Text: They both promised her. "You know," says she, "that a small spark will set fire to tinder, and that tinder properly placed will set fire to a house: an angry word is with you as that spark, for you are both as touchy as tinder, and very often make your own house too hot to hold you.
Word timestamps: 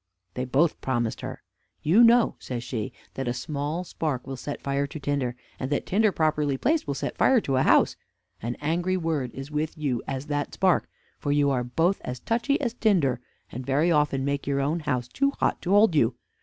They 0.33 0.45
both 0.45 0.81
promised 0.81 1.21
her. 1.21 1.43
"You 1.83 2.03
know," 2.03 2.35
says 2.39 2.63
she, 2.63 2.91
"that 3.13 3.27
a 3.27 3.35
small 3.35 3.83
spark 3.83 4.25
will 4.25 4.35
set 4.35 4.59
fire 4.59 4.87
to 4.87 4.99
tinder, 4.99 5.35
and 5.59 5.69
that 5.71 5.85
tinder 5.85 6.11
properly 6.11 6.57
placed 6.57 6.87
will 6.87 6.95
set 6.95 7.19
fire 7.19 7.39
to 7.41 7.57
a 7.57 7.61
house: 7.61 7.95
an 8.41 8.57
angry 8.61 8.97
word 8.97 9.29
is 9.35 9.51
with 9.51 9.77
you 9.77 10.01
as 10.07 10.25
that 10.25 10.55
spark, 10.55 10.89
for 11.19 11.31
you 11.31 11.51
are 11.51 11.63
both 11.63 12.01
as 12.03 12.19
touchy 12.19 12.59
as 12.61 12.73
tinder, 12.73 13.21
and 13.51 13.63
very 13.63 13.91
often 13.91 14.25
make 14.25 14.47
your 14.47 14.59
own 14.59 14.79
house 14.79 15.07
too 15.07 15.33
hot 15.39 15.61
to 15.61 15.69
hold 15.69 15.93
you. 15.93 16.15